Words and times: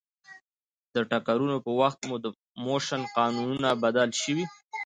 د 0.93 0.95
ټکرونو 1.11 1.55
په 1.65 1.71
وخت 1.81 1.99
د 2.23 2.25
موشن 2.65 3.01
قانونونه 3.17 3.69
بدل 3.83 4.09
شي. 4.21 4.37